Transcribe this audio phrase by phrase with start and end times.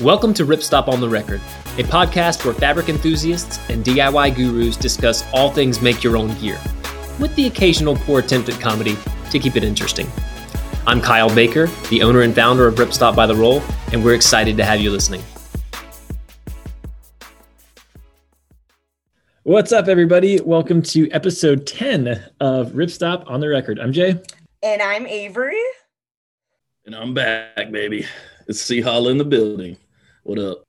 [0.00, 1.42] Welcome to Ripstop on the Record,
[1.76, 6.58] a podcast where fabric enthusiasts and DIY gurus discuss all things make your own gear,
[7.18, 8.96] with the occasional poor attempt at comedy
[9.30, 10.10] to keep it interesting.
[10.86, 14.56] I'm Kyle Baker, the owner and founder of Ripstop by the Roll, and we're excited
[14.56, 15.22] to have you listening.
[19.42, 20.40] What's up, everybody?
[20.40, 22.08] Welcome to episode 10
[22.40, 23.78] of Ripstop on the Record.
[23.78, 24.18] I'm Jay.
[24.62, 25.60] And I'm Avery.
[26.86, 28.06] And I'm back, baby.
[28.46, 29.76] It's C Hall in the building.
[30.22, 30.64] What up?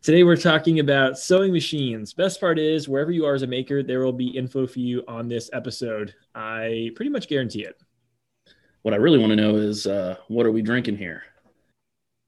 [0.00, 2.14] Today we're talking about sewing machines.
[2.14, 5.02] Best part is wherever you are as a maker, there will be info for you
[5.08, 6.14] on this episode.
[6.36, 7.82] I pretty much guarantee it.
[8.82, 11.24] What I really want to know is uh, what are we drinking here?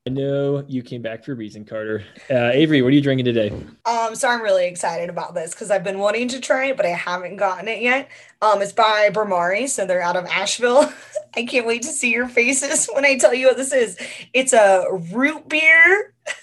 [0.09, 2.03] I know you came back for a reason, Carter.
[2.31, 3.51] Uh, Avery, what are you drinking today?
[3.85, 6.87] Um, so I'm really excited about this because I've been wanting to try it, but
[6.87, 8.09] I haven't gotten it yet.
[8.41, 10.91] Um, it's by Bhramari, so they're out of Asheville.
[11.37, 13.99] I can't wait to see your faces when I tell you what this is.
[14.33, 16.15] It's a root beer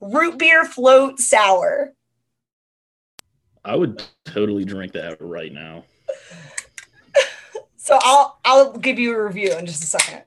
[0.00, 1.94] root beer float sour.
[3.64, 5.84] I would totally drink that right now.
[7.76, 10.22] so I'll I'll give you a review in just a second.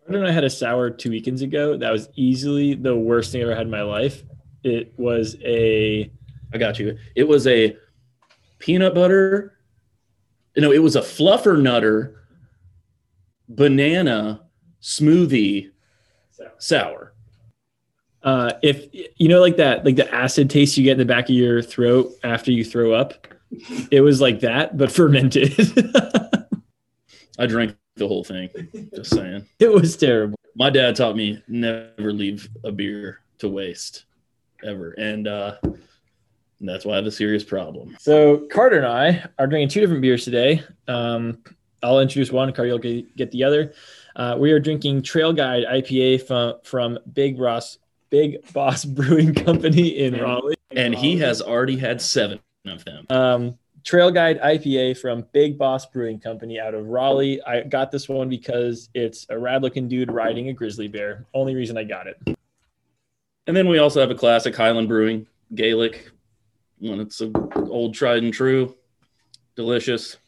[0.00, 1.76] Carter and I had a sour two weekends ago.
[1.76, 4.22] That was easily the worst thing I ever had in my life.
[4.64, 6.10] It was a
[6.52, 6.96] I got you.
[7.14, 7.76] It was a
[8.58, 9.58] peanut butter.
[10.56, 12.22] No, it was a fluffer nutter
[13.48, 14.42] banana
[14.80, 15.70] smoothie
[16.58, 17.12] sour.
[18.22, 21.24] Uh, if you know, like that, like the acid taste you get in the back
[21.24, 23.26] of your throat after you throw up,
[23.90, 25.54] it was like that, but fermented.
[27.38, 28.48] I drank the whole thing.
[28.94, 30.38] Just saying, it was terrible.
[30.56, 34.06] My dad taught me never leave a beer to waste,
[34.64, 35.56] ever, and uh,
[36.60, 37.96] that's why I have a serious problem.
[38.00, 40.62] So Carter and I are drinking two different beers today.
[40.88, 41.38] Um,
[41.84, 42.52] I'll introduce one.
[42.52, 43.72] Carter, you'll get the other.
[44.16, 47.78] Uh, we are drinking Trail Guide IPA from from Big Ross
[48.10, 50.56] Big Boss Brewing Company in Raleigh.
[50.70, 53.06] And he has already had seven of them.
[53.10, 57.40] Um, Trail Guide IPA from Big Boss Brewing Company out of Raleigh.
[57.42, 61.24] I got this one because it's a rad looking dude riding a grizzly bear.
[61.32, 62.36] Only reason I got it.
[63.46, 66.10] And then we also have a classic Highland Brewing Gaelic
[66.80, 68.76] when it's a old tried and true,
[69.56, 70.18] delicious.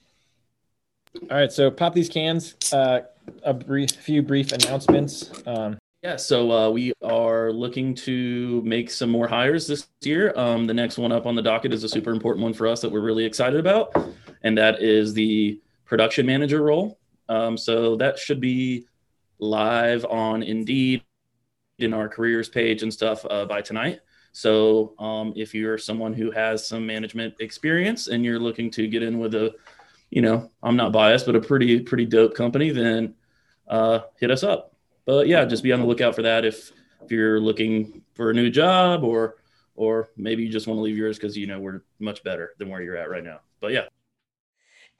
[1.23, 2.55] All right, so pop these cans.
[2.73, 3.01] Uh,
[3.43, 5.31] a brief, few brief announcements.
[5.47, 10.33] Um, yeah, so uh, we are looking to make some more hires this year.
[10.35, 12.81] Um, the next one up on the docket is a super important one for us
[12.81, 13.95] that we're really excited about,
[14.43, 16.99] and that is the production manager role.
[17.29, 18.87] Um, so that should be
[19.39, 21.03] live on Indeed
[21.79, 24.01] in our careers page and stuff uh, by tonight.
[24.33, 29.03] So um, if you're someone who has some management experience and you're looking to get
[29.03, 29.55] in with a,
[30.09, 33.15] you know, I'm not biased, but a pretty pretty dope company, then
[33.69, 34.71] uh, hit us up
[35.05, 36.73] but yeah, just be on the lookout for that if
[37.03, 39.37] if you're looking for a new job or
[39.75, 42.69] or maybe you just want to leave yours because you know we're much better than
[42.69, 43.41] where you're at right now.
[43.61, 43.87] But yeah.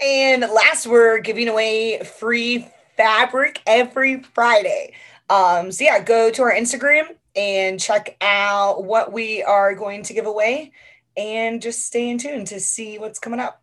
[0.01, 2.67] And last, we're giving away free
[2.97, 4.95] fabric every Friday.
[5.29, 7.05] Um, so yeah, go to our Instagram
[7.37, 10.73] and check out what we are going to give away
[11.17, 13.63] and just stay in tune to see what's coming up.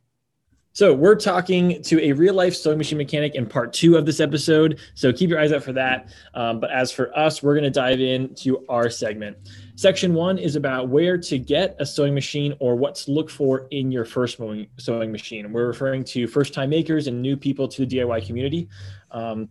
[0.78, 4.20] So we're talking to a real life sewing machine mechanic in part two of this
[4.20, 4.80] episode.
[4.94, 6.14] So keep your eyes out for that.
[6.36, 9.38] Um, but as for us, we're going to dive into our segment.
[9.74, 13.68] Section one is about where to get a sewing machine or what to look for
[13.72, 15.52] in your first sewing machine.
[15.52, 18.70] We're referring to first time makers and new people to the DIY community.
[19.10, 19.50] Um,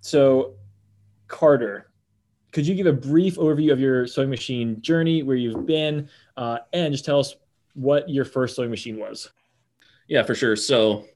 [0.00, 0.54] so,
[1.28, 1.90] Carter,
[2.50, 6.08] could you give a brief overview of your sewing machine journey, where you've been,
[6.38, 7.36] uh, and just tell us
[7.74, 9.30] what your first sewing machine was?
[10.10, 10.56] Yeah, for sure.
[10.56, 11.06] So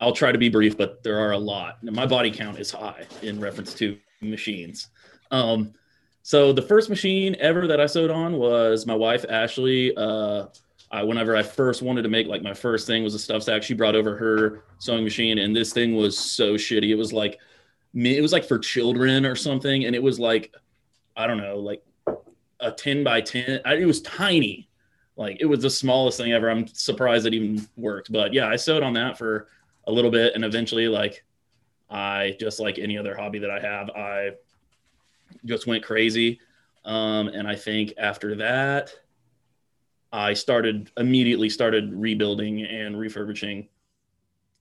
[0.00, 1.84] I'll try to be brief, but there are a lot.
[1.84, 4.88] My body count is high in reference to machines.
[5.30, 5.74] Um,
[6.22, 9.94] so the first machine ever that I sewed on was my wife Ashley.
[9.94, 10.46] Uh,
[10.90, 13.62] I, whenever I first wanted to make like my first thing was a stuff sack,
[13.62, 16.88] she brought over her sewing machine, and this thing was so shitty.
[16.88, 17.38] It was like
[17.94, 20.54] it was like for children or something, and it was like
[21.14, 21.82] I don't know, like
[22.60, 23.60] a ten by ten.
[23.66, 24.70] I, it was tiny,
[25.16, 26.50] like it was the smallest thing ever.
[26.50, 28.12] I'm surprised it even worked.
[28.12, 29.48] But yeah, I sewed on that for
[29.86, 31.24] a little bit and eventually like
[31.90, 34.30] I just like any other hobby that I have, I
[35.44, 36.40] just went crazy.
[36.84, 38.94] Um, and I think after that,
[40.12, 43.68] I started immediately started rebuilding and refurbishing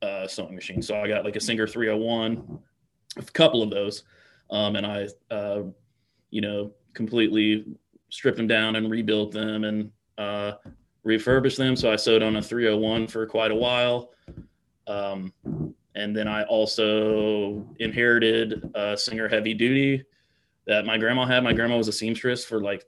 [0.01, 0.87] uh, sewing machines.
[0.87, 2.59] So I got like a Singer 301,
[3.17, 4.03] a couple of those,
[4.49, 5.63] um, and I, uh,
[6.29, 7.65] you know, completely
[8.09, 10.53] stripped them down and rebuilt them and uh,
[11.03, 11.75] refurbished them.
[11.75, 14.11] So I sewed on a 301 for quite a while.
[14.87, 15.33] Um,
[15.95, 20.03] and then I also inherited a Singer Heavy Duty
[20.65, 21.43] that my grandma had.
[21.43, 22.85] My grandma was a seamstress for like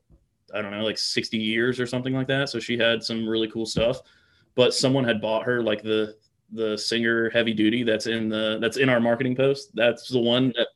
[0.53, 2.49] I don't know, like 60 years or something like that.
[2.49, 4.01] So she had some really cool stuff.
[4.55, 6.15] But someone had bought her like the
[6.51, 9.71] the Singer heavy duty that's in the that's in our marketing post.
[9.75, 10.67] That's the one that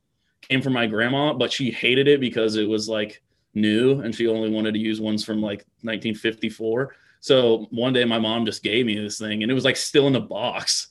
[0.41, 3.21] came from my grandma, but she hated it because it was like
[3.53, 6.95] new and she only wanted to use ones from like 1954.
[7.19, 10.07] So one day my mom just gave me this thing and it was like still
[10.07, 10.89] in the box.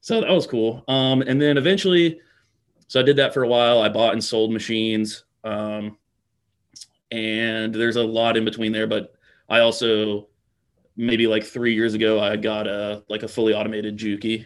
[0.00, 0.84] So that was cool.
[0.88, 2.20] Um, and then eventually,
[2.88, 3.80] so I did that for a while.
[3.80, 5.24] I bought and sold machines.
[5.44, 5.96] Um,
[7.10, 9.14] and there's a lot in between there, but
[9.48, 10.28] I also
[10.96, 14.44] maybe like three years ago I got a like a fully automated Juki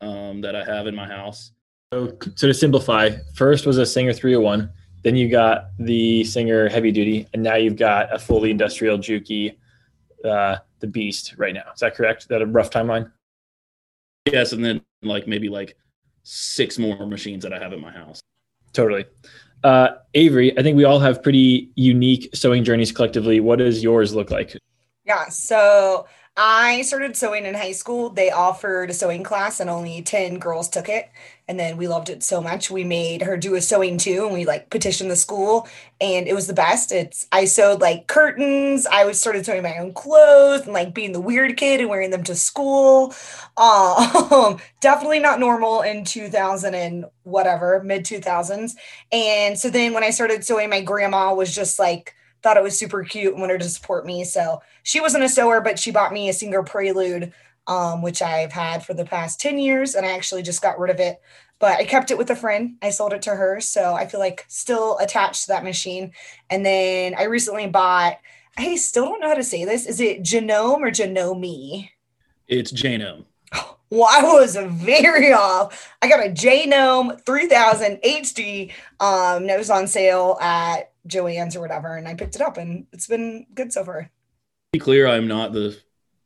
[0.00, 1.52] um, that I have in my house.
[1.92, 4.70] So, so to simplify, first was a Singer 301,
[5.04, 9.54] then you got the Singer heavy duty, and now you've got a fully industrial Juki,
[10.24, 11.70] uh, the Beast right now.
[11.74, 12.22] Is that correct?
[12.22, 13.12] Is that a rough timeline?
[14.24, 15.76] Yes, and then like maybe like
[16.22, 18.22] six more machines that I have in my house.
[18.72, 19.04] Totally.
[19.62, 23.40] Uh, Avery, I think we all have pretty unique sewing journeys collectively.
[23.40, 24.56] What does yours look like?
[25.04, 26.06] Yeah, so
[26.36, 28.10] I started sewing in high school.
[28.10, 31.08] They offered a sewing class and only 10 girls took it.
[31.46, 32.72] And then we loved it so much.
[32.72, 34.24] We made her do a sewing too.
[34.24, 35.68] And we like petitioned the school
[36.00, 36.90] and it was the best.
[36.90, 38.84] It's I sewed like curtains.
[38.84, 42.10] I was started sewing my own clothes and like being the weird kid and wearing
[42.10, 43.14] them to school.
[43.56, 48.74] Um, definitely not normal in 2000 and whatever, mid 2000s.
[49.12, 52.78] And so then when I started sewing, my grandma was just like, thought it was
[52.78, 54.22] super cute and wanted to support me.
[54.22, 57.32] So she wasn't a sewer, but she bought me a Singer Prelude,
[57.66, 59.94] um, which I've had for the past 10 years.
[59.94, 61.22] And I actually just got rid of it,
[61.58, 62.76] but I kept it with a friend.
[62.82, 63.60] I sold it to her.
[63.60, 66.12] So I feel like still attached to that machine.
[66.50, 68.18] And then I recently bought,
[68.58, 69.86] I still don't know how to say this.
[69.86, 71.88] Is it Genome or Genome?
[72.46, 73.24] It's Genome.
[73.90, 75.94] Well, I was very off.
[76.02, 78.72] I got a Janome 3000 HD.
[78.98, 82.86] Um, it was on sale at Joann's or whatever, and I picked it up, and
[82.92, 84.10] it's been good so far.
[84.72, 85.78] Be clear, I'm not the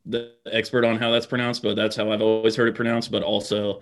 [0.05, 3.11] the expert on how that's pronounced, but that's how I've always heard it pronounced.
[3.11, 3.81] But also,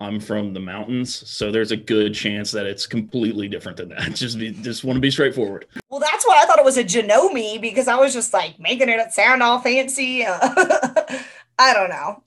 [0.00, 4.12] I'm from the mountains, so there's a good chance that it's completely different than that.
[4.14, 5.66] Just be, just want to be straightforward.
[5.90, 8.88] Well, that's why I thought it was a Genome because I was just like making
[8.88, 10.24] it sound all fancy.
[10.26, 12.22] I don't know.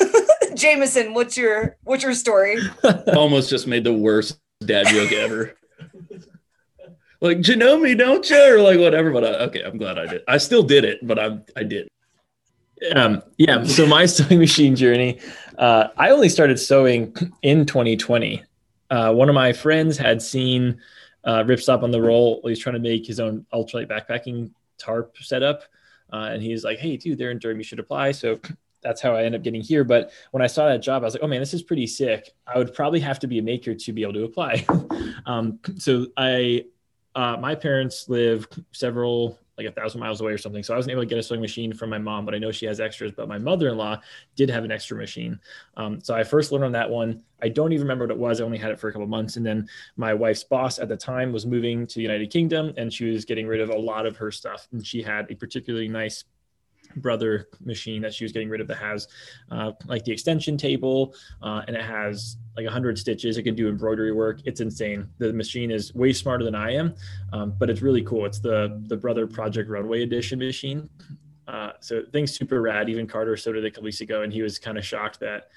[0.54, 2.58] Jameson, what's your what's your story?
[3.14, 5.54] Almost just made the worst dad joke ever.
[7.20, 8.54] Like, you know me, don't you?
[8.54, 9.10] Or like whatever.
[9.10, 10.22] But I, okay, I'm glad I did.
[10.28, 11.88] I still did it, but I I did.
[12.94, 13.64] Um, yeah.
[13.64, 15.20] So my sewing machine journey,
[15.58, 18.42] uh, I only started sewing in 2020.
[18.88, 20.80] Uh, one of my friends had seen
[21.24, 22.40] uh, Ripstop on the roll.
[22.44, 25.62] He's trying to make his own ultralight backpacking tarp setup.
[26.12, 27.58] Uh, and he's like, "Hey, dude, they're in Durham.
[27.58, 28.38] You should apply." So
[28.86, 29.82] that's how I ended up getting here.
[29.82, 32.30] But when I saw that job, I was like, oh man, this is pretty sick.
[32.46, 34.64] I would probably have to be a maker to be able to apply.
[35.26, 36.66] um, so I,
[37.16, 40.62] uh, my parents live several like a thousand miles away or something.
[40.62, 42.52] So I wasn't able to get a sewing machine from my mom, but I know
[42.52, 43.10] she has extras.
[43.10, 44.02] But my mother-in-law
[44.36, 45.40] did have an extra machine.
[45.78, 47.22] Um, so I first learned on that one.
[47.40, 48.40] I don't even remember what it was.
[48.40, 49.36] I only had it for a couple months.
[49.36, 49.66] And then
[49.96, 53.24] my wife's boss at the time was moving to the United Kingdom and she was
[53.24, 54.68] getting rid of a lot of her stuff.
[54.72, 56.24] And she had a particularly nice
[56.96, 59.08] brother machine that she was getting rid of that has
[59.50, 63.36] uh, like the extension table uh, and it has like 100 stitches.
[63.36, 64.40] It can do embroidery work.
[64.44, 65.08] It's insane.
[65.18, 66.94] The machine is way smarter than i am
[67.32, 68.26] um, but it's really cool.
[68.26, 70.88] It's the the brother project runway edition machine.
[71.46, 72.88] Uh, so things super rad.
[72.88, 75.20] Even carter so did it a couple weeks ago and he was kind of shocked
[75.20, 75.48] that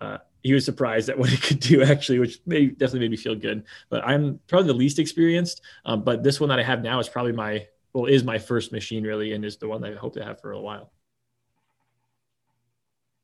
[0.00, 3.16] uh, he was surprised at what it could do actually which may, definitely made me
[3.16, 3.64] feel good.
[3.88, 7.08] But i'm probably the least experienced um, but this one that i have now is
[7.08, 10.14] probably my well is my first machine really and is the one that I hope
[10.14, 10.92] to have for a while.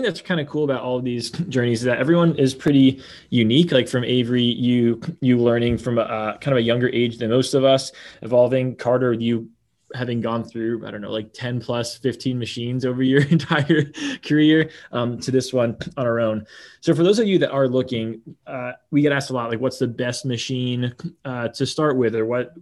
[0.05, 3.73] That's kind of cool about all of these journeys is that everyone is pretty unique.
[3.73, 7.55] Like from Avery, you you learning from a kind of a younger age than most
[7.55, 7.93] of us,
[8.23, 8.77] evolving.
[8.77, 9.51] Carter, you
[9.95, 13.85] having gone through i don't know like 10 plus 15 machines over your entire
[14.25, 16.47] career um, to this one on our own
[16.81, 19.61] so for those of you that are looking uh, we get asked a lot like
[19.61, 20.95] what's the best machine
[21.25, 22.55] uh, to start with or what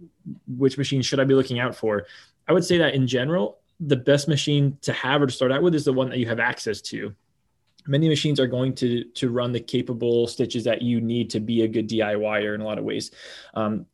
[0.57, 2.05] which machine should i be looking out for
[2.47, 5.63] i would say that in general the best machine to have or to start out
[5.63, 7.13] with is the one that you have access to
[7.87, 11.61] many machines are going to to run the capable stitches that you need to be
[11.63, 13.11] a good DIYer in a lot of ways.
[13.53, 13.85] Um,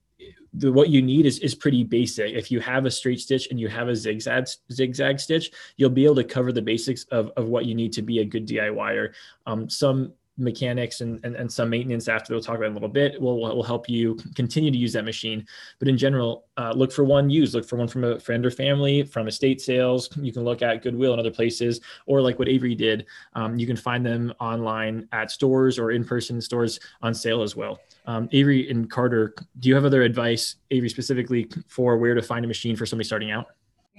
[0.53, 2.34] the, what you need is, is pretty basic.
[2.34, 6.05] If you have a straight stitch and you have a zigzag zigzag stitch, you'll be
[6.05, 9.13] able to cover the basics of, of what you need to be a good DIYer.
[9.46, 12.89] Um, some mechanics and, and, and some maintenance after we'll talk about in a little
[12.89, 15.46] bit will, will help you continue to use that machine.
[15.77, 18.51] But in general, uh, look for one used, look for one from a friend or
[18.51, 20.10] family, from estate sales.
[20.17, 23.67] You can look at Goodwill and other places, or like what Avery did, um, you
[23.67, 27.79] can find them online at stores or in person stores on sale as well.
[28.05, 32.43] Um, Avery and Carter, do you have other advice, Avery specifically, for where to find
[32.46, 33.48] a machine for somebody starting out?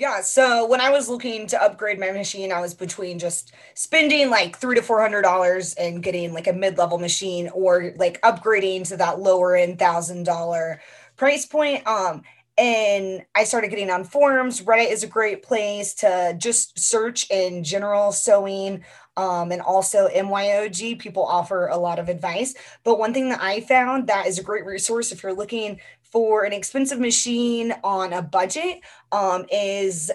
[0.01, 4.31] Yeah, so when I was looking to upgrade my machine, I was between just spending
[4.31, 8.89] like three to four hundred dollars and getting like a mid-level machine, or like upgrading
[8.89, 10.81] to that lower end thousand dollar
[11.19, 11.87] price point.
[11.87, 12.23] Um,
[12.57, 14.63] and I started getting on forums.
[14.63, 18.83] Reddit is a great place to just search in general sewing.
[19.19, 22.55] Um, and also MYOG, people offer a lot of advice.
[22.85, 25.79] But one thing that I found that is a great resource if you're looking
[26.11, 28.81] for an expensive machine on a budget
[29.13, 30.11] um, is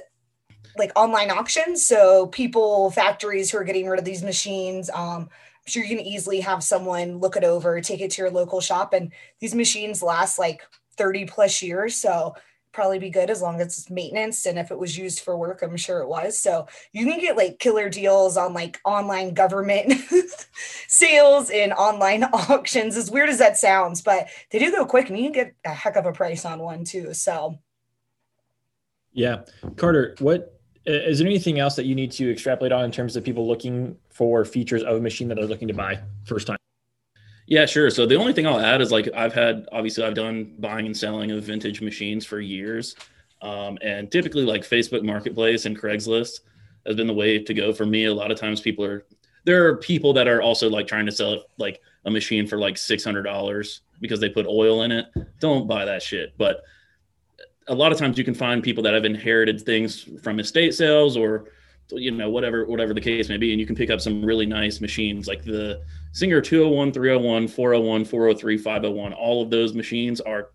[0.77, 1.85] like online auctions.
[1.85, 6.05] So people, factories who are getting rid of these machines, um, I'm sure you can
[6.05, 10.03] easily have someone look it over, take it to your local shop, and these machines
[10.03, 10.61] last like
[10.97, 11.95] 30 plus years.
[11.95, 12.35] So
[12.75, 15.61] probably be good as long as it's maintenance and if it was used for work
[15.61, 16.37] i'm sure it was.
[16.37, 19.93] So you can get like killer deals on like online government
[20.87, 25.17] sales and online auctions as weird as that sounds but they do go quick and
[25.17, 27.57] you can get a heck of a price on one too so.
[29.13, 29.43] Yeah.
[29.77, 33.23] Carter what is there anything else that you need to extrapolate on in terms of
[33.23, 36.57] people looking for features of a machine that they're looking to buy first time
[37.47, 37.89] yeah, sure.
[37.89, 40.97] So the only thing I'll add is like I've had obviously I've done buying and
[40.97, 42.95] selling of vintage machines for years,
[43.41, 46.41] um, and typically like Facebook Marketplace and Craigslist
[46.85, 48.05] has been the way to go for me.
[48.05, 49.05] A lot of times people are
[49.43, 52.77] there are people that are also like trying to sell like a machine for like
[52.77, 55.05] six hundred dollars because they put oil in it.
[55.39, 56.35] Don't buy that shit.
[56.37, 56.63] But
[57.67, 61.15] a lot of times you can find people that have inherited things from estate sales
[61.15, 61.45] or
[61.91, 64.45] you know whatever whatever the case may be and you can pick up some really
[64.45, 65.81] nice machines like the
[66.13, 70.49] singer 201 301 401 403 501 all of those machines are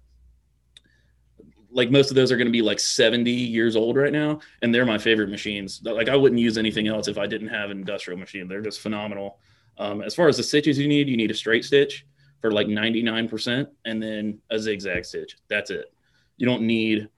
[1.73, 4.75] like most of those are going to be like 70 years old right now and
[4.75, 5.81] they're my favorite machines.
[5.85, 8.49] Like i wouldn't use anything else if i didn't have an industrial machine.
[8.49, 9.39] They're just phenomenal.
[9.79, 12.07] Um, as far as the stitches you need you need a straight stitch
[12.41, 15.37] for like 99% and then a zigzag stitch.
[15.49, 15.93] That's it.
[16.39, 17.09] You don't need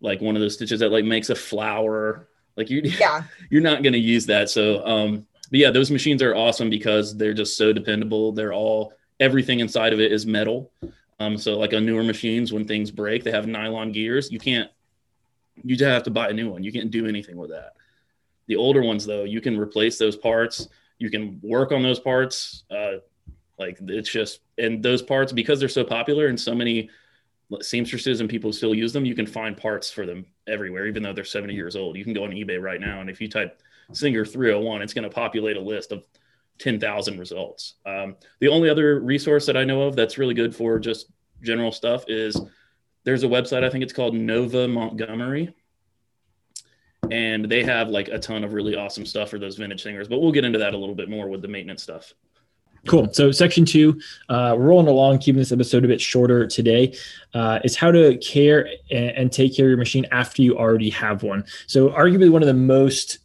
[0.00, 2.28] like one of those stitches that like makes a flower
[2.60, 4.50] like you, yeah, you're not going to use that.
[4.50, 8.32] So, um, but yeah, those machines are awesome because they're just so dependable.
[8.32, 10.70] They're all everything inside of it is metal.
[11.18, 14.30] Um, so like on newer machines, when things break, they have nylon gears.
[14.30, 14.70] You can't,
[15.62, 16.62] you just have to buy a new one.
[16.62, 17.72] You can't do anything with that.
[18.46, 20.68] The older ones, though, you can replace those parts.
[20.98, 22.64] You can work on those parts.
[22.70, 22.98] Uh,
[23.58, 26.88] like it's just, and those parts because they're so popular and so many
[27.60, 31.12] seamstresses and people still use them, you can find parts for them everywhere, even though
[31.12, 31.96] they're 70 years old.
[31.96, 35.04] You can go on eBay right now, and if you type Singer 301, it's going
[35.04, 36.04] to populate a list of
[36.58, 37.74] 10,000 results.
[37.86, 41.10] Um, the only other resource that I know of that's really good for just
[41.42, 42.40] general stuff is
[43.04, 45.54] there's a website, I think it's called Nova Montgomery.
[47.10, 50.20] And they have like a ton of really awesome stuff for those vintage singers, but
[50.20, 52.12] we'll get into that a little bit more with the maintenance stuff.
[52.86, 53.12] Cool.
[53.12, 56.96] So, section two, uh, we're rolling along, keeping this episode a bit shorter today,
[57.34, 60.88] uh, is how to care and, and, take care of your machine after you already
[60.90, 61.44] have one.
[61.66, 63.18] So, arguably, one of the most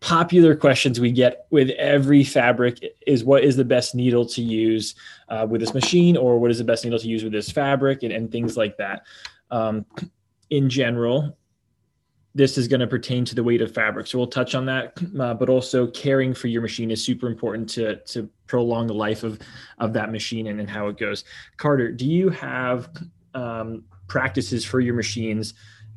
[0.00, 4.94] popular questions we get with every fabric is what is the best needle to use
[5.28, 8.02] uh, with this machine, or what is the best needle to use with this fabric,
[8.02, 9.04] and, and things like that.
[9.50, 9.86] Um,
[10.50, 11.36] in general,
[12.34, 14.06] this is going to pertain to the weight of fabric.
[14.06, 17.68] So we'll touch on that, uh, but also caring for your machine is super important
[17.70, 19.38] to to prolong the life of
[19.78, 21.24] of that machine and, and how it goes.
[21.56, 22.90] Carter, do you have
[23.34, 25.54] um, practices for your machines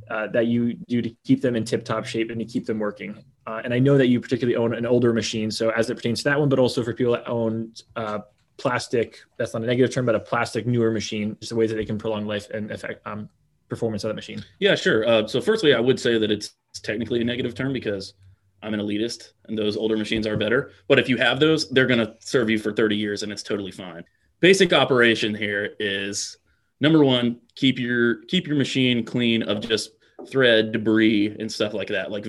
[0.09, 2.79] uh, that you do to keep them in tip top shape and to keep them
[2.79, 3.23] working?
[3.45, 6.19] Uh, and I know that you particularly own an older machine, so as it pertains
[6.19, 8.19] to that one, but also for people that own uh,
[8.57, 11.75] plastic, that's not a negative term, but a plastic newer machine, just the ways that
[11.75, 13.29] they can prolong life and affect um,
[13.73, 14.43] performance of that machine?
[14.59, 15.07] Yeah, sure.
[15.07, 18.13] Uh, so, firstly, I would say that it's technically a negative term because
[18.61, 20.71] I'm an elitist and those older machines are better.
[20.87, 23.43] But if you have those, they're going to serve you for 30 years and it's
[23.43, 24.03] totally fine.
[24.39, 26.37] Basic operation here is
[26.79, 29.91] number one, keep your keep your machine clean of just
[30.29, 32.11] thread, debris, and stuff like that.
[32.11, 32.25] Like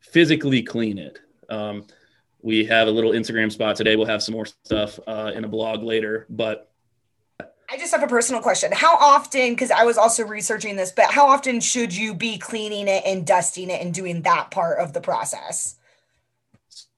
[0.00, 1.18] physically clean it.
[1.48, 1.86] Um,
[2.42, 3.96] we have a little Instagram spot today.
[3.96, 6.70] We'll have some more stuff uh, in a blog later, but
[7.70, 8.70] I just have a personal question.
[8.72, 12.88] How often, because I was also researching this, but how often should you be cleaning
[12.88, 15.76] it and dusting it and doing that part of the process?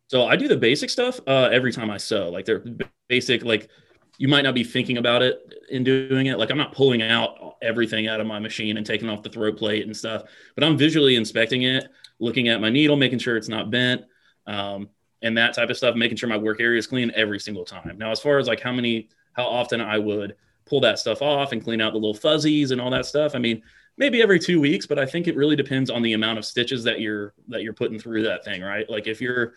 [0.09, 2.29] So I do the basic stuff uh, every time I sew.
[2.29, 2.65] Like they're
[3.09, 3.69] basic, like
[4.19, 6.39] you might not be thinking about it in doing it.
[6.39, 9.57] Like I'm not pulling out everything out of my machine and taking off the throat
[9.57, 11.89] plate and stuff, but I'm visually inspecting it,
[12.21, 14.03] looking at my needle, making sure it's not bent.
[14.47, 14.91] Um,
[15.23, 17.99] and that type of stuff, making sure my work area is clean every single time.
[17.99, 21.53] Now, as far as like how many, how often I would pull that stuff off
[21.53, 23.63] and clean out the little fuzzies and all that stuff, I mean,
[23.97, 26.85] maybe every two weeks, but I think it really depends on the amount of stitches
[26.85, 28.89] that you're that you're putting through that thing, right?
[28.91, 29.55] Like if you're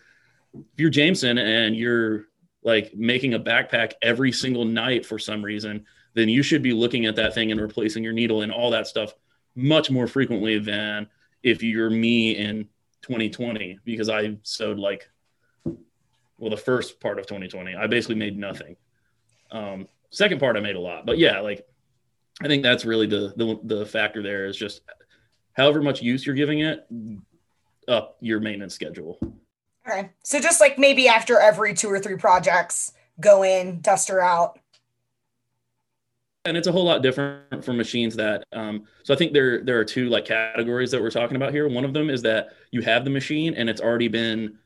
[0.54, 2.26] if you're Jameson and you're
[2.62, 7.06] like making a backpack every single night for some reason, then you should be looking
[7.06, 9.14] at that thing and replacing your needle and all that stuff
[9.54, 11.08] much more frequently than
[11.42, 12.68] if you're me in
[13.02, 15.08] 2020 because I sewed like
[16.38, 18.76] well the first part of 2020 I basically made nothing.
[19.50, 21.66] Um, second part I made a lot, but yeah, like
[22.42, 24.82] I think that's really the the the factor there is just
[25.52, 26.86] however much use you're giving it
[27.88, 29.18] up your maintenance schedule.
[29.86, 30.10] Okay.
[30.22, 34.58] So just like maybe after every two or three projects, go in, dust her out.
[36.44, 39.78] And it's a whole lot different for machines that um, so I think there there
[39.78, 41.68] are two like categories that we're talking about here.
[41.68, 44.58] One of them is that you have the machine and it's already been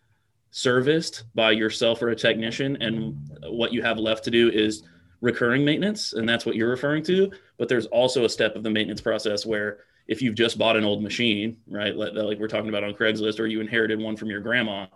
[0.53, 4.85] serviced by yourself or a technician and what you have left to do is
[5.21, 8.71] recurring maintenance and that's what you're referring to but there's also a step of the
[8.71, 12.85] maintenance process where if you've just bought an old machine right like, we're talking about
[12.85, 14.87] on craigslist or you inherited one from your grandma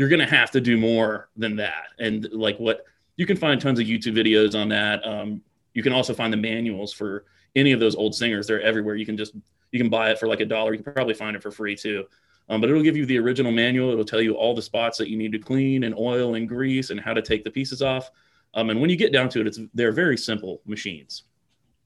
[0.00, 1.88] you're going to have to do more than that.
[1.98, 2.86] And like what
[3.16, 5.06] you can find tons of youtube videos on that.
[5.06, 5.42] Um,
[5.74, 8.46] you can also find the manuals for any of those old singers.
[8.46, 8.94] They're everywhere.
[8.94, 9.34] You can just
[9.72, 10.72] you can buy it for like a dollar.
[10.72, 12.06] You can probably find it for free too.
[12.48, 13.92] Um, but it'll give you the original manual.
[13.92, 16.88] It'll tell you all the spots that you need to clean and oil and grease
[16.88, 18.10] and how to take the pieces off
[18.54, 21.24] um, and when you get down to it, it's they're very simple machines.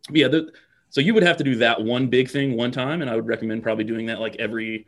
[0.08, 0.52] But yeah, the,
[0.90, 3.26] so you would have to do that one big thing one time, and I would
[3.26, 4.86] recommend probably doing that like every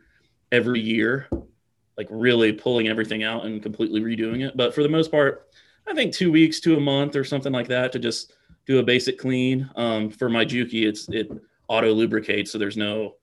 [0.53, 1.29] every year,
[1.97, 4.57] like really pulling everything out and completely redoing it.
[4.57, 5.49] But for the most part,
[5.87, 8.33] I think two weeks to a month or something like that to just
[8.67, 9.69] do a basic clean.
[9.77, 11.31] Um, for my Juki, it's it
[11.69, 13.17] auto lubricates, so there's no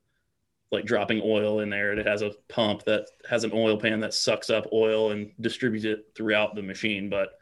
[0.72, 1.94] like dropping oil in there.
[1.94, 5.86] It has a pump that has an oil pan that sucks up oil and distributes
[5.86, 7.10] it throughout the machine.
[7.10, 7.40] But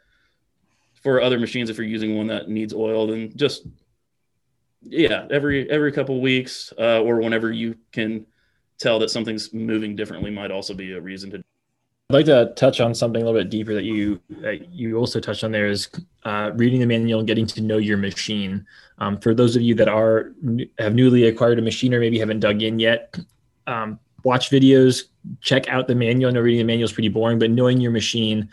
[1.02, 3.66] for other machines if you're using one that needs oil then just
[4.82, 8.26] yeah every every couple weeks uh, or whenever you can
[8.78, 11.42] tell that something's moving differently might also be a reason to
[12.10, 15.18] I'd like to touch on something a little bit deeper that you that you also
[15.18, 15.88] touched on there is
[16.24, 18.66] uh, reading the manual and getting to know your machine.
[18.98, 20.34] Um, for those of you that are
[20.78, 23.18] have newly acquired a machine or maybe haven't dug in yet,
[23.66, 25.04] um, watch videos,
[25.40, 26.28] check out the manual.
[26.28, 28.50] I know reading the manual is pretty boring, but knowing your machine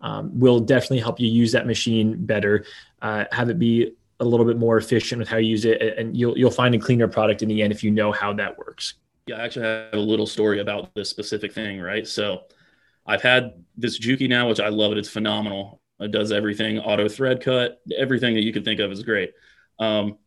[0.00, 2.64] um, will definitely help you use that machine better,
[3.02, 6.16] uh, have it be a little bit more efficient with how you use it, and
[6.16, 8.94] you'll you'll find a cleaner product in the end if you know how that works.
[9.26, 12.06] Yeah, I actually have a little story about this specific thing, right?
[12.06, 12.44] So
[13.06, 14.98] I've had this Juki now, which I love it.
[14.98, 15.80] It's phenomenal.
[16.00, 19.32] It does everything, auto thread cut, everything that you could think of is great.
[19.78, 20.18] Um,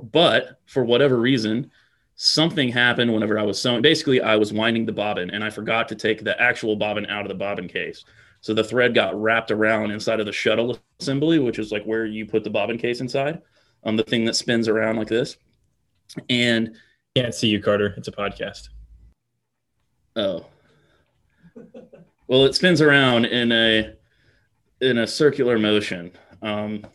[0.00, 1.70] but for whatever reason,
[2.16, 3.82] something happened whenever I was sewing.
[3.82, 7.22] Basically, I was winding the bobbin and I forgot to take the actual bobbin out
[7.22, 8.04] of the bobbin case.
[8.44, 12.04] So the thread got wrapped around inside of the shuttle assembly, which is like where
[12.04, 13.40] you put the bobbin case inside,
[13.84, 15.38] um, the thing that spins around like this.
[16.28, 16.76] And
[17.16, 17.94] can't see you, Carter.
[17.96, 18.68] It's a podcast.
[20.14, 20.44] Oh,
[22.26, 23.94] well, it spins around in a
[24.82, 26.86] in a circular motion, um,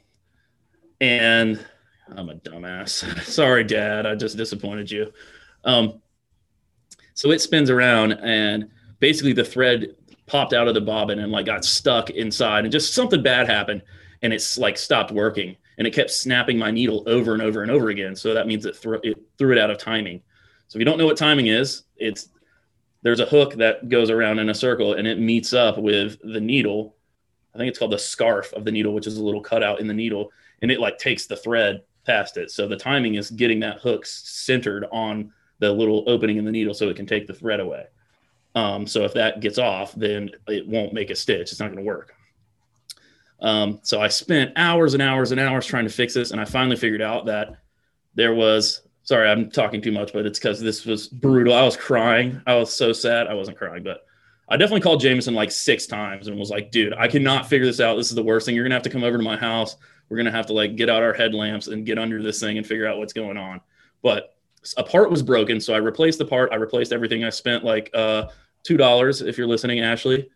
[1.02, 1.66] and
[2.16, 3.24] I'm a dumbass.
[3.24, 4.06] Sorry, Dad.
[4.06, 5.12] I just disappointed you.
[5.64, 6.00] Um,
[7.16, 9.96] so it spins around, and basically the thread
[10.30, 13.82] popped out of the bobbin and like got stuck inside and just something bad happened
[14.22, 17.72] and it's like stopped working and it kept snapping my needle over and over and
[17.72, 20.22] over again so that means it, threw it threw it out of timing.
[20.68, 22.30] So if you don't know what timing is it's
[23.02, 26.42] there's a hook that goes around in a circle and it meets up with the
[26.42, 26.96] needle.
[27.56, 29.88] I think it's called the scarf of the needle which is a little cutout in
[29.88, 32.52] the needle and it like takes the thread past it.
[32.52, 36.74] So the timing is getting that hook centered on the little opening in the needle
[36.74, 37.86] so it can take the thread away
[38.56, 41.52] um, so if that gets off, then it won't make a stitch.
[41.52, 42.14] It's not going to work.
[43.42, 46.46] Um, so I spent hours and hours and hours trying to fix this, and I
[46.46, 47.56] finally figured out that
[48.16, 48.82] there was.
[49.04, 51.54] Sorry, I'm talking too much, but it's because this was brutal.
[51.54, 52.42] I was crying.
[52.46, 53.26] I was so sad.
[53.26, 54.06] I wasn't crying, but
[54.50, 57.80] I definitely called Jameson like six times and was like, "Dude, I cannot figure this
[57.80, 57.96] out.
[57.96, 58.56] This is the worst thing.
[58.56, 59.78] You're gonna have to come over to my house.
[60.10, 62.68] We're gonna have to like get out our headlamps and get under this thing and
[62.68, 63.62] figure out what's going on."
[64.04, 64.36] But
[64.78, 66.52] a part was broken, so I replaced the part.
[66.52, 67.24] I replaced everything.
[67.24, 68.28] I spent like uh,
[68.64, 70.30] two dollars if you're listening, Ashley.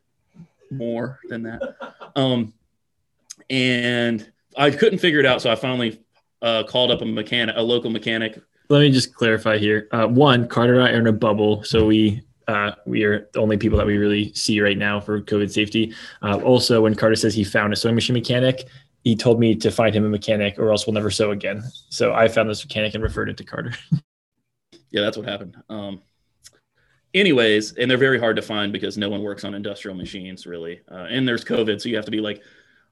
[0.72, 1.76] More than that.
[2.16, 2.54] Um,
[3.50, 6.02] and I couldn't figure it out, so I finally
[6.42, 8.42] uh, called up a mechanic, a local mechanic.
[8.70, 9.88] Let me just clarify here.
[9.92, 13.40] Uh, one, Carter and I are in a bubble, so we uh, we are the
[13.40, 15.94] only people that we really see right now for COVID safety.
[16.22, 18.66] Uh, also, when Carter says he found a sewing machine mechanic,
[19.04, 21.64] he told me to find him a mechanic, or else we'll never sew again.
[21.90, 23.74] So I found this mechanic and referred it to Carter.
[24.94, 25.58] yeah, that's what happened.
[25.68, 26.02] Um,
[27.14, 30.82] anyways, and they're very hard to find because no one works on industrial machines really.
[30.90, 32.42] Uh, and there's COVID, so you have to be like,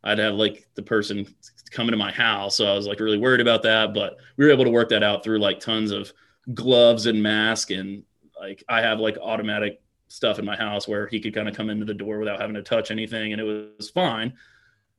[0.03, 1.27] I'd have like the person
[1.69, 3.93] coming to my house, so I was like really worried about that.
[3.93, 6.11] But we were able to work that out through like tons of
[6.55, 8.03] gloves and mask, and
[8.39, 11.69] like I have like automatic stuff in my house where he could kind of come
[11.69, 13.43] into the door without having to touch anything, and it
[13.77, 14.33] was fine.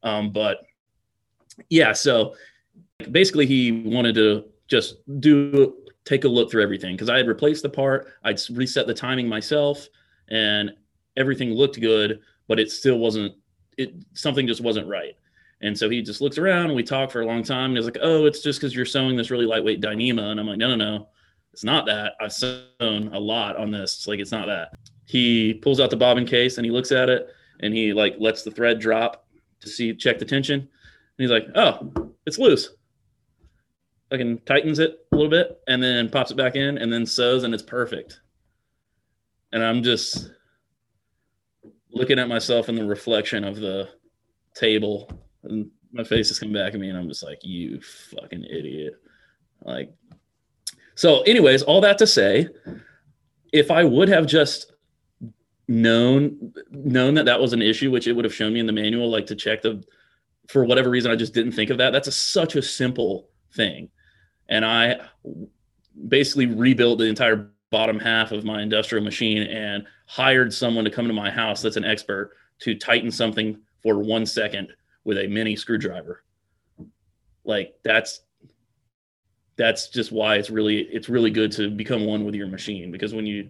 [0.04, 0.58] Um, but
[1.68, 2.36] yeah, so
[3.10, 7.62] basically he wanted to just do take a look through everything because I had replaced
[7.62, 9.88] the part, I'd reset the timing myself,
[10.28, 10.72] and
[11.16, 13.34] everything looked good, but it still wasn't.
[13.78, 15.16] It something just wasn't right.
[15.62, 17.70] And so he just looks around and we talk for a long time.
[17.70, 20.46] And he's like, "Oh, it's just because you're sewing this really lightweight Dyneema." And I'm
[20.46, 21.08] like, "No, no, no,
[21.52, 22.14] it's not that.
[22.20, 23.96] I've sewn a lot on this.
[23.96, 24.74] It's like it's not that."
[25.06, 27.28] He pulls out the bobbin case and he looks at it
[27.60, 29.26] and he like lets the thread drop
[29.60, 30.60] to see check the tension.
[30.60, 30.68] And
[31.18, 32.76] he's like, "Oh, it's loose."
[34.12, 37.44] fucking tightens it a little bit and then pops it back in and then sews
[37.44, 38.20] and it's perfect.
[39.52, 40.30] And I'm just
[41.92, 43.88] looking at myself in the reflection of the
[44.54, 45.10] table
[45.44, 48.94] and my face is coming back at me and I'm just like, you fucking idiot.
[49.62, 49.92] Like,
[50.94, 52.48] so, anyways, all that to say,
[53.52, 54.72] if I would have just
[55.68, 58.72] known known that that was an issue, which it would have shown me in the
[58.72, 59.82] manual, like to check the,
[60.48, 61.92] for whatever reason, I just didn't think of that.
[61.92, 63.90] That's a, such a simple thing
[64.52, 65.00] and I
[66.08, 71.08] basically rebuilt the entire bottom half of my industrial machine and hired someone to come
[71.08, 74.68] to my house that's an expert to tighten something for one second
[75.04, 76.22] with a mini screwdriver.
[77.44, 78.20] Like that's
[79.56, 83.14] that's just why it's really it's really good to become one with your machine because
[83.14, 83.48] when you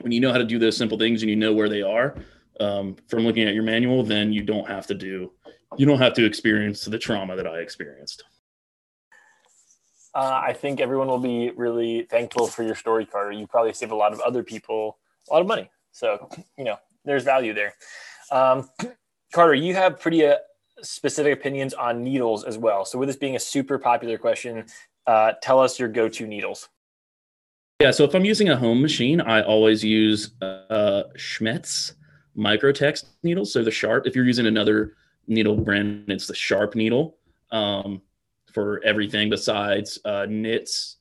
[0.00, 2.14] when you know how to do those simple things and you know where they are
[2.60, 5.32] um, from looking at your manual, then you don't have to do
[5.76, 8.22] you don't have to experience the trauma that I experienced.
[10.14, 13.32] Uh, I think everyone will be really thankful for your story, Carter.
[13.32, 14.98] You probably save a lot of other people
[15.28, 15.70] a lot of money.
[15.92, 17.74] So, you know, there's value there.
[18.30, 18.68] Um,
[19.32, 20.36] Carter, you have pretty uh,
[20.82, 22.84] specific opinions on needles as well.
[22.84, 24.66] So, with this being a super popular question,
[25.06, 26.68] uh, tell us your go to needles.
[27.80, 31.94] Yeah, so if I'm using a home machine, I always use uh, Schmetz
[32.36, 33.52] Microtex needles.
[33.52, 34.94] So the sharp, if you're using another
[35.26, 37.16] needle brand, it's the sharp needle.
[37.50, 38.00] Um,
[38.54, 40.96] for everything besides uh, knits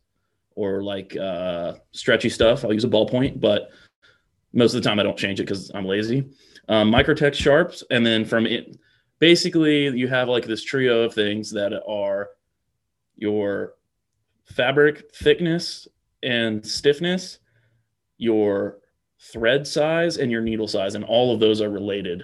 [0.55, 2.65] or like uh, stretchy stuff.
[2.65, 3.69] I'll use a ballpoint, but
[4.53, 6.29] most of the time I don't change it because I'm lazy.
[6.67, 8.77] Um, Microtex sharps, and then from it,
[9.19, 12.29] basically you have like this trio of things that are
[13.15, 13.73] your
[14.45, 15.87] fabric thickness
[16.23, 17.39] and stiffness,
[18.17, 18.79] your
[19.19, 22.23] thread size, and your needle size, and all of those are related.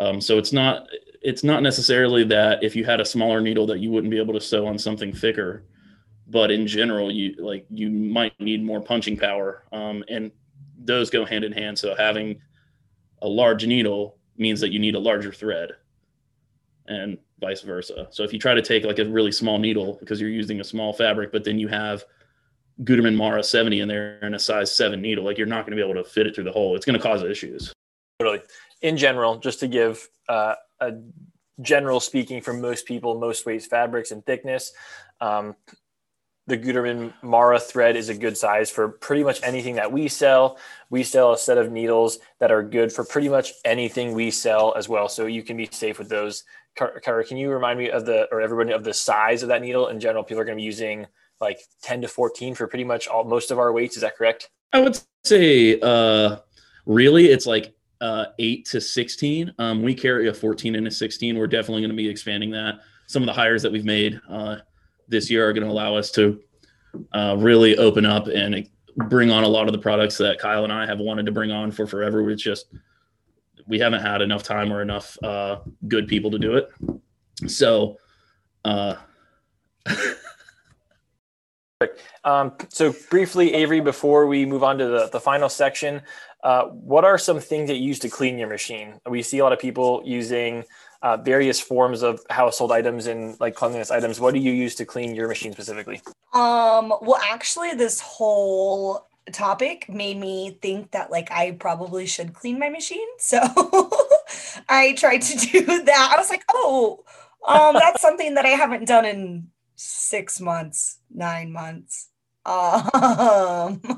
[0.00, 0.86] Um, so it's not
[1.24, 4.34] it's not necessarily that if you had a smaller needle that you wouldn't be able
[4.34, 5.64] to sew on something thicker
[6.28, 10.30] but in general you like you might need more punching power um, and
[10.84, 11.78] those go hand in hand.
[11.78, 12.40] So having
[13.22, 15.72] a large needle means that you need a larger thread
[16.86, 18.08] and vice versa.
[18.10, 20.64] So if you try to take like a really small needle because you're using a
[20.64, 22.04] small fabric but then you have
[22.82, 25.82] Gutermann Mara 70 in there and a size 7 needle like you're not going to
[25.82, 26.76] be able to fit it through the hole.
[26.76, 27.73] It's going to cause issues
[28.24, 28.42] totally
[28.82, 30.92] in general just to give uh, a
[31.60, 34.72] general speaking for most people, most weights, fabrics, and thickness.
[35.20, 35.56] Um,
[36.46, 40.58] the Gutermann Mara thread is a good size for pretty much anything that we sell.
[40.90, 44.74] We sell a set of needles that are good for pretty much anything we sell
[44.76, 45.08] as well.
[45.08, 46.44] So you can be safe with those.
[46.76, 49.88] Carter, can you remind me of the, or everybody of the size of that needle?
[49.88, 51.06] In general, people are going to be using
[51.40, 53.96] like 10 to 14 for pretty much all, most of our weights.
[53.96, 54.50] Is that correct?
[54.72, 56.38] I would say, uh,
[56.84, 59.52] really, it's like uh, 8 to 16.
[59.58, 61.38] Um, we carry a 14 and a 16.
[61.38, 62.76] We're definitely going to be expanding that.
[63.06, 64.56] Some of the hires that we've made uh,
[65.08, 66.40] this year are going to allow us to
[67.12, 68.68] uh, really open up and
[69.08, 71.50] bring on a lot of the products that Kyle and I have wanted to bring
[71.50, 72.22] on for forever.
[72.22, 72.66] We just
[73.66, 76.68] we haven't had enough time or enough uh, good people to do it.
[77.48, 77.96] So,
[78.64, 78.96] uh,
[82.24, 86.02] um, so briefly, Avery, before we move on to the, the final section,
[86.42, 89.00] uh, what are some things that you use to clean your machine?
[89.08, 90.64] We see a lot of people using
[91.02, 94.20] uh, various forms of household items and like cleanliness items.
[94.20, 96.00] What do you use to clean your machine specifically?
[96.32, 102.58] Um, well, actually, this whole topic made me think that like I probably should clean
[102.58, 103.08] my machine.
[103.18, 103.38] So
[104.68, 106.12] I tried to do that.
[106.12, 107.04] I was like, oh,
[107.46, 112.10] um, that's something that I haven't done in six months, nine months.
[112.46, 113.80] Um,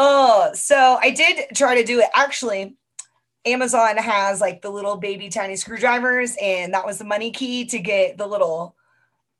[0.00, 2.08] Oh, so I did try to do it.
[2.14, 2.76] Actually,
[3.44, 7.80] Amazon has like the little baby tiny screwdrivers, and that was the money key to
[7.80, 8.76] get the little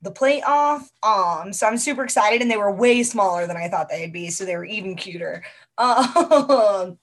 [0.02, 0.90] the plate off.
[1.04, 4.30] Um, so I'm super excited, and they were way smaller than I thought they'd be,
[4.30, 5.44] so they were even cuter.
[5.78, 6.98] Um,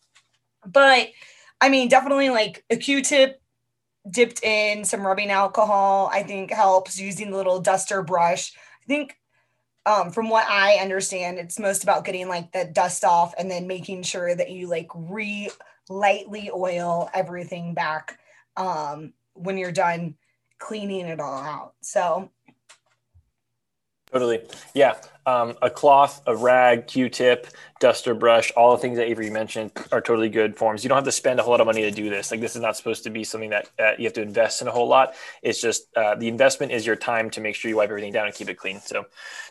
[0.66, 1.08] but
[1.62, 3.42] I mean, definitely like a Q-tip
[4.10, 6.10] dipped in some rubbing alcohol.
[6.12, 8.54] I think helps using the little duster brush.
[8.56, 9.18] I think
[9.86, 13.68] um, from what I understand, it's most about getting like the dust off and then
[13.68, 15.50] making sure that you like re
[15.90, 18.20] lightly oil everything back
[18.58, 20.16] um, when you're done
[20.58, 21.74] cleaning it all out.
[21.82, 22.32] So
[24.12, 24.42] Totally.
[24.74, 24.96] Yeah.
[25.26, 27.48] Um, a cloth, a rag, Q-tip,
[27.80, 30.84] duster brush, all the things that Avery mentioned are totally good forms.
[30.84, 32.30] You don't have to spend a whole lot of money to do this.
[32.30, 34.68] Like this is not supposed to be something that uh, you have to invest in
[34.68, 35.16] a whole lot.
[35.42, 38.28] It's just uh, the investment is your time to make sure you wipe everything down
[38.28, 38.80] and keep it clean.
[38.82, 39.06] So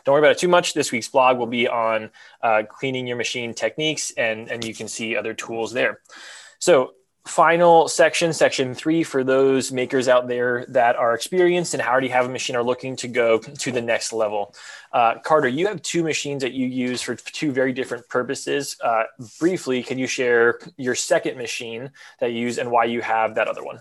[0.05, 0.73] don't worry about it too much.
[0.73, 2.09] This week's blog will be on
[2.41, 5.99] uh, cleaning your machine techniques, and and you can see other tools there.
[6.59, 6.93] So
[7.25, 12.25] final section, section three, for those makers out there that are experienced and already have
[12.25, 14.53] a machine are looking to go to the next level.
[14.93, 18.77] Uh, Carter, you have two machines that you use for two very different purposes.
[18.81, 19.03] Uh,
[19.39, 23.47] briefly, can you share your second machine that you use and why you have that
[23.47, 23.79] other one?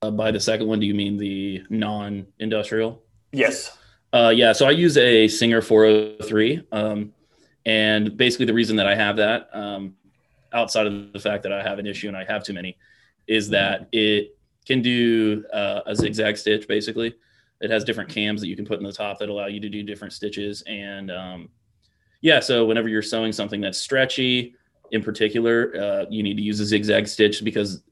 [0.00, 3.02] Uh, by the second one, do you mean the non-industrial?
[3.32, 3.76] Yes.
[4.12, 4.52] Uh, yeah.
[4.52, 7.12] So I use a Singer 403, um,
[7.66, 9.94] and basically the reason that I have that um,
[10.54, 12.78] outside of the fact that I have an issue and I have too many,
[13.26, 16.66] is that it can do uh, a zigzag stitch.
[16.66, 17.14] Basically,
[17.60, 19.68] it has different cams that you can put in the top that allow you to
[19.68, 20.62] do different stitches.
[20.66, 21.48] And um,
[22.20, 24.54] yeah, so whenever you're sewing something that's stretchy,
[24.90, 27.82] in particular, uh, you need to use a zigzag stitch because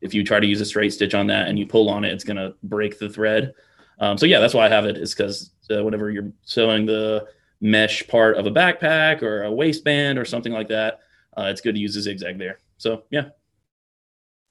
[0.00, 2.12] if you try to use a straight stitch on that and you pull on it,
[2.12, 3.52] it's going to break the thread.
[3.98, 4.96] Um, so yeah, that's why I have it.
[4.96, 7.26] Is because uh, whenever you're sewing the
[7.60, 11.00] mesh part of a backpack or a waistband or something like that,
[11.36, 12.58] uh, it's good to use a zigzag there.
[12.78, 13.30] So yeah,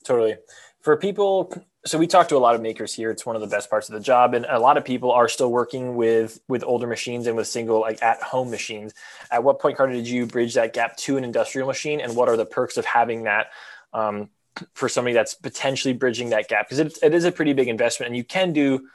[0.04, 0.36] totally.
[0.82, 1.54] For people,
[1.86, 3.12] so we talk to a lot of makers here.
[3.12, 5.28] It's one of the best parts of the job, and a lot of people are
[5.28, 8.94] still working with with older machines and with single like at home machines.
[9.32, 12.30] At what point, Carter, did you bridge that gap to an industrial machine, and what
[12.30, 13.48] are the perks of having that?
[13.94, 14.30] Um,
[14.74, 18.08] for somebody that's potentially bridging that gap because it, it is a pretty big investment
[18.08, 18.90] and you can do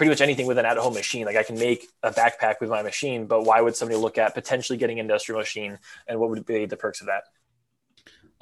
[0.00, 1.26] pretty much anything with an at-home machine.
[1.26, 4.32] Like I can make a backpack with my machine, but why would somebody look at
[4.32, 7.24] potentially getting an industrial machine, and what would be the perks of that?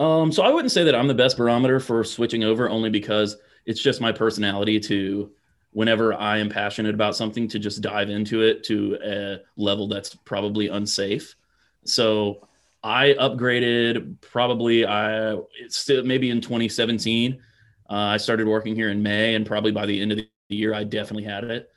[0.01, 3.38] Um, so I wouldn't say that I'm the best barometer for switching over, only because
[3.66, 5.33] it's just my personality to,
[5.73, 10.14] whenever I am passionate about something, to just dive into it to a level that's
[10.14, 11.35] probably unsafe.
[11.83, 12.47] So
[12.85, 17.42] I upgraded probably I it's still maybe in 2017.
[17.90, 20.74] Uh, I started working here in May, and probably by the end of the year,
[20.74, 21.70] I definitely had it.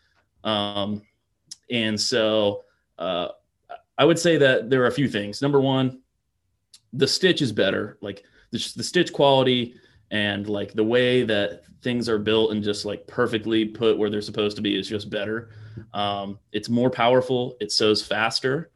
[0.43, 1.01] Um,
[1.69, 2.63] and so
[2.97, 3.29] uh,
[3.97, 5.41] I would say that there are a few things.
[5.41, 6.01] Number one,
[6.93, 7.97] the stitch is better.
[8.01, 9.75] Like the, the stitch quality
[10.11, 14.21] and like the way that things are built and just like perfectly put where they're
[14.21, 15.49] supposed to be is just better.
[15.93, 17.55] Um, it's more powerful.
[17.59, 18.71] It sews faster,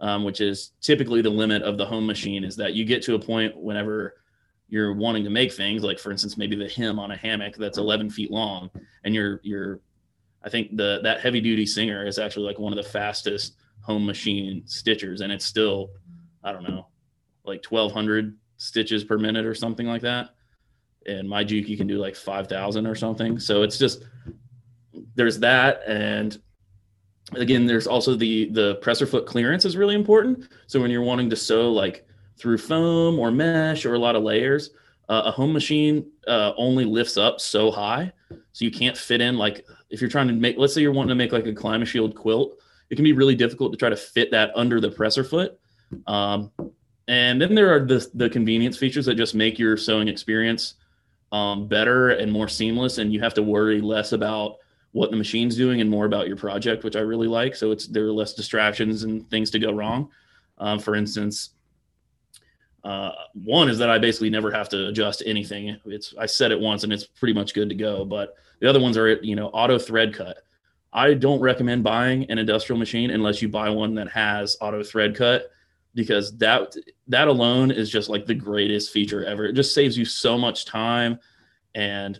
[0.00, 2.42] um, which is typically the limit of the home machine.
[2.42, 4.14] Is that you get to a point whenever
[4.68, 7.78] you're wanting to make things like for instance maybe the hem on a hammock that's
[7.78, 8.70] 11 feet long
[9.04, 9.80] and you're you're
[10.44, 14.04] i think the that heavy duty singer is actually like one of the fastest home
[14.04, 15.90] machine stitchers and it's still
[16.44, 16.86] i don't know
[17.48, 20.30] like 1200 stitches per minute or something like that.
[21.06, 23.40] And my juki can do like 5000 or something.
[23.40, 24.04] So it's just
[25.14, 26.40] there's that and
[27.34, 30.48] again there's also the the presser foot clearance is really important.
[30.66, 32.06] So when you're wanting to sew like
[32.38, 34.70] through foam or mesh or a lot of layers.
[35.08, 38.12] Uh, a home machine uh, only lifts up so high,
[38.52, 40.58] so you can't fit in like if you're trying to make.
[40.58, 42.58] Let's say you're wanting to make like a Climashield quilt,
[42.90, 45.58] it can be really difficult to try to fit that under the presser foot.
[46.06, 46.50] Um,
[47.08, 50.74] and then there are the the convenience features that just make your sewing experience
[51.32, 54.56] um, better and more seamless, and you have to worry less about
[54.92, 57.54] what the machine's doing and more about your project, which I really like.
[57.54, 60.10] So it's there are less distractions and things to go wrong.
[60.58, 61.50] Um, for instance,
[62.88, 65.76] uh, one is that I basically never have to adjust anything.
[65.84, 68.02] It's I set it once and it's pretty much good to go.
[68.02, 70.38] But the other ones are you know auto thread cut.
[70.90, 75.14] I don't recommend buying an industrial machine unless you buy one that has auto thread
[75.14, 75.50] cut
[75.94, 76.74] because that
[77.08, 79.44] that alone is just like the greatest feature ever.
[79.44, 81.18] It just saves you so much time
[81.74, 82.18] and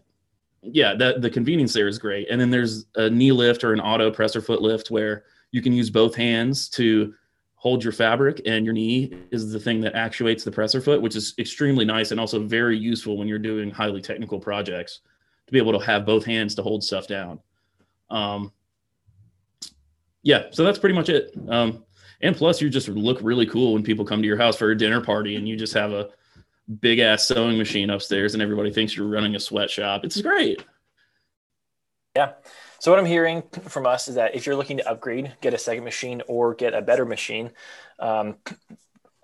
[0.60, 2.28] yeah, that the convenience there is great.
[2.28, 5.72] And then there's a knee lift or an auto presser foot lift where you can
[5.72, 7.14] use both hands to
[7.58, 11.16] hold your fabric and your knee is the thing that actuates the presser foot, which
[11.16, 15.00] is extremely nice and also very useful when you're doing highly technical projects
[15.46, 17.40] to be able to have both hands to hold stuff down.
[18.10, 18.52] Um,
[20.22, 21.32] yeah, so that's pretty much it.
[21.48, 21.84] Um,
[22.20, 24.78] and plus, you just look really cool when people come to your house for a
[24.78, 26.10] dinner party and you just have a
[26.80, 30.04] big ass sewing machine upstairs and everybody thinks you're running a sweatshop.
[30.04, 30.64] It's great.
[32.14, 32.34] Yeah.
[32.80, 35.58] So what I'm hearing from us is that if you're looking to upgrade, get a
[35.58, 37.50] second machine or get a better machine,
[37.98, 38.36] um,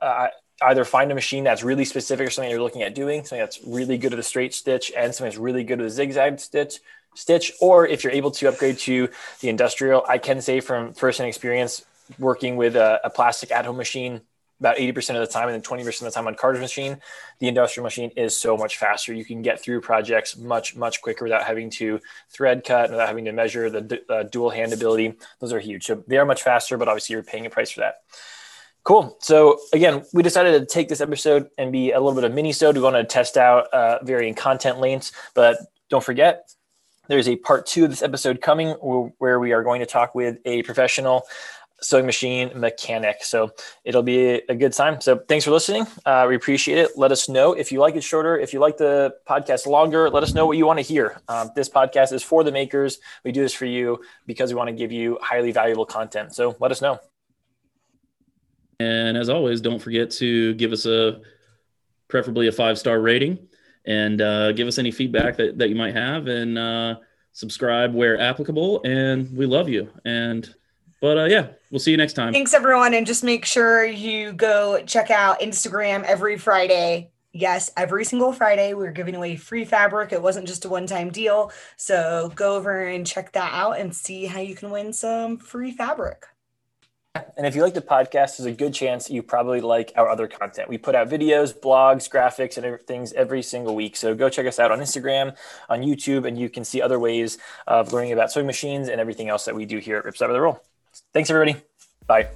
[0.01, 0.29] uh,
[0.63, 3.61] either find a machine that's really specific or something you're looking at doing, something that's
[3.65, 6.81] really good at a straight stitch and something that's really good at a zigzag stitch,
[7.15, 9.09] stitch, or if you're able to upgrade to
[9.41, 11.85] the industrial, I can say from first-hand experience
[12.19, 14.23] working with a, a plastic at-home machine
[14.61, 17.01] about 80% of the time and then 20% of the time on Carter's machine
[17.39, 21.25] the industrial machine is so much faster you can get through projects much much quicker
[21.25, 25.53] without having to thread cut without having to measure the uh, dual hand ability those
[25.53, 27.97] are huge so they are much faster but obviously you're paying a price for that
[28.85, 29.17] Cool.
[29.21, 32.53] So again, we decided to take this episode and be a little bit of mini
[32.53, 32.77] sode.
[32.77, 35.57] We want to test out uh, varying content lengths, but
[35.89, 36.51] don't forget,
[37.09, 40.37] there's a part two of this episode coming where we are going to talk with
[40.45, 41.23] a professional
[41.81, 43.23] sewing machine mechanic.
[43.23, 43.51] So
[43.85, 45.01] it'll be a good time.
[45.01, 45.87] So thanks for listening.
[46.07, 46.97] Uh, we appreciate it.
[46.97, 50.23] Let us know if you like it shorter, if you like the podcast longer, let
[50.23, 51.21] us know what you want to hear.
[51.29, 52.99] Um, this podcast is for the makers.
[53.25, 56.35] We do this for you because we want to give you highly valuable content.
[56.35, 56.99] So let us know.
[58.81, 61.21] And as always, don't forget to give us a
[62.09, 63.39] preferably a five star rating
[63.87, 66.97] and uh, give us any feedback that, that you might have and uh,
[67.33, 68.83] subscribe where applicable.
[68.85, 69.91] And we love you.
[70.05, 70.53] And
[71.05, 72.33] but uh, yeah, we'll see you next time.
[72.33, 72.95] Thanks, everyone.
[72.95, 77.11] And just make sure you go check out Instagram every Friday.
[77.35, 80.15] Yes, every single Friday, we're giving away free fabric.
[80.15, 81.53] It wasn't just a one time deal.
[81.77, 85.73] So go over and check that out and see how you can win some free
[85.73, 86.25] fabric.
[87.37, 90.27] And if you like the podcast, there's a good chance you probably like our other
[90.27, 90.71] content.
[90.71, 93.97] We put out videos, blogs, graphics, and things every single week.
[93.97, 95.37] So go check us out on Instagram,
[95.69, 97.37] on YouTube, and you can see other ways
[97.67, 100.33] of learning about sewing machines and everything else that we do here at Ripstop by
[100.33, 100.65] the Roll.
[101.13, 101.61] Thanks, everybody.
[102.07, 102.29] Bye.